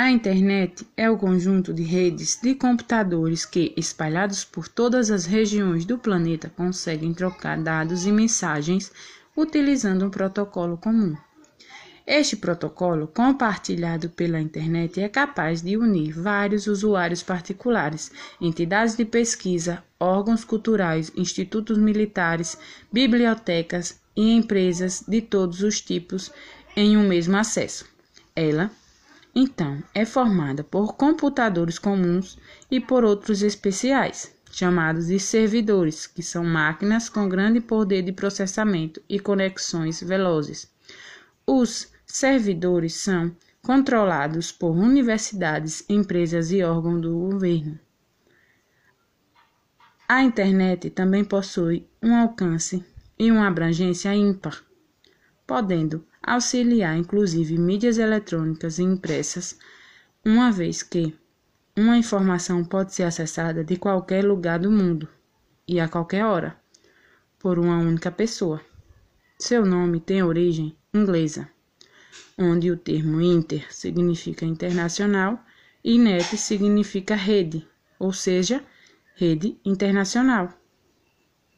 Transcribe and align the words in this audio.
A 0.00 0.12
internet 0.12 0.86
é 0.96 1.10
o 1.10 1.18
conjunto 1.18 1.74
de 1.74 1.82
redes 1.82 2.38
de 2.40 2.54
computadores 2.54 3.44
que, 3.44 3.74
espalhados 3.76 4.44
por 4.44 4.68
todas 4.68 5.10
as 5.10 5.26
regiões 5.26 5.84
do 5.84 5.98
planeta, 5.98 6.48
conseguem 6.48 7.12
trocar 7.12 7.60
dados 7.60 8.06
e 8.06 8.12
mensagens 8.12 8.92
utilizando 9.36 10.06
um 10.06 10.08
protocolo 10.08 10.76
comum. 10.76 11.16
Este 12.06 12.36
protocolo, 12.36 13.08
compartilhado 13.08 14.08
pela 14.08 14.40
internet, 14.40 15.00
é 15.00 15.08
capaz 15.08 15.62
de 15.62 15.76
unir 15.76 16.12
vários 16.12 16.68
usuários 16.68 17.24
particulares, 17.24 18.12
entidades 18.40 18.94
de 18.94 19.04
pesquisa, 19.04 19.82
órgãos 19.98 20.44
culturais, 20.44 21.10
institutos 21.16 21.76
militares, 21.76 22.56
bibliotecas 22.92 24.00
e 24.14 24.30
empresas 24.30 25.02
de 25.08 25.20
todos 25.20 25.60
os 25.60 25.80
tipos 25.80 26.30
em 26.76 26.96
um 26.96 27.08
mesmo 27.08 27.36
acesso. 27.36 27.84
Ela 28.36 28.70
então, 29.34 29.82
é 29.94 30.04
formada 30.04 30.64
por 30.64 30.94
computadores 30.96 31.78
comuns 31.78 32.38
e 32.70 32.80
por 32.80 33.04
outros 33.04 33.42
especiais, 33.42 34.34
chamados 34.50 35.06
de 35.06 35.18
servidores, 35.18 36.06
que 36.06 36.22
são 36.22 36.44
máquinas 36.44 37.08
com 37.08 37.28
grande 37.28 37.60
poder 37.60 38.02
de 38.02 38.12
processamento 38.12 39.02
e 39.08 39.20
conexões 39.20 40.02
velozes. 40.02 40.70
Os 41.46 41.92
servidores 42.06 42.94
são 42.94 43.34
controlados 43.62 44.50
por 44.50 44.70
universidades, 44.70 45.84
empresas 45.88 46.50
e 46.50 46.62
órgãos 46.62 47.02
do 47.02 47.18
governo. 47.18 47.78
A 50.08 50.22
internet 50.22 50.88
também 50.90 51.22
possui 51.22 51.86
um 52.02 52.16
alcance 52.16 52.82
e 53.18 53.30
uma 53.30 53.46
abrangência 53.46 54.14
ímpar, 54.14 54.64
podendo 55.48 56.04
auxiliar 56.22 56.94
inclusive 56.98 57.56
mídias 57.56 57.96
eletrônicas 57.96 58.78
e 58.78 58.82
impressas, 58.82 59.58
uma 60.22 60.52
vez 60.52 60.82
que 60.82 61.16
uma 61.74 61.96
informação 61.96 62.62
pode 62.62 62.92
ser 62.94 63.04
acessada 63.04 63.64
de 63.64 63.78
qualquer 63.78 64.22
lugar 64.22 64.58
do 64.58 64.70
mundo 64.70 65.08
e 65.66 65.80
a 65.80 65.88
qualquer 65.88 66.22
hora, 66.26 66.54
por 67.38 67.58
uma 67.58 67.78
única 67.78 68.10
pessoa. 68.10 68.60
Seu 69.38 69.64
nome 69.64 70.00
tem 70.00 70.22
origem 70.22 70.76
inglesa, 70.92 71.48
onde 72.36 72.70
o 72.70 72.76
termo 72.76 73.18
inter 73.18 73.74
significa 73.74 74.44
internacional 74.44 75.42
e 75.82 75.98
net 75.98 76.36
significa 76.36 77.14
rede, 77.14 77.66
ou 77.98 78.12
seja, 78.12 78.62
rede 79.14 79.58
internacional. 79.64 80.52